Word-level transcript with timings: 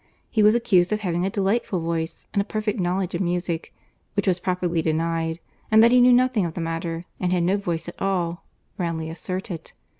He 0.31 0.41
was 0.41 0.55
accused 0.55 0.91
of 0.91 1.01
having 1.01 1.27
a 1.27 1.29
delightful 1.29 1.79
voice, 1.79 2.25
and 2.33 2.41
a 2.41 2.43
perfect 2.43 2.79
knowledge 2.79 3.13
of 3.13 3.21
music; 3.21 3.71
which 4.15 4.25
was 4.25 4.39
properly 4.39 4.81
denied; 4.81 5.39
and 5.69 5.83
that 5.83 5.91
he 5.91 6.01
knew 6.01 6.11
nothing 6.11 6.43
of 6.43 6.55
the 6.55 6.59
matter, 6.59 7.05
and 7.19 7.31
had 7.31 7.43
no 7.43 7.55
voice 7.55 7.87
at 7.87 8.01
all, 8.01 8.43
roundly 8.79 9.11
asserted. 9.11 9.73